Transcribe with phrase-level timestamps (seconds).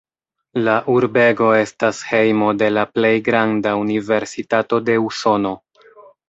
[0.67, 5.55] La urbego estas hejmo de la plej granda universitato de Usono.